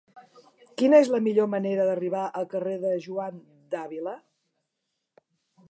[0.81, 3.39] Quina és la millor manera d'arribar al carrer de Juan
[3.75, 4.17] de Ávila?